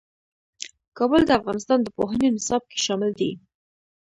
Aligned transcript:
کابل 0.97 1.21
د 1.25 1.31
افغانستان 1.39 1.79
د 1.83 1.87
پوهنې 1.97 2.27
نصاب 2.35 2.61
کې 2.71 2.77
شامل 2.85 3.11
دي. 3.19 3.31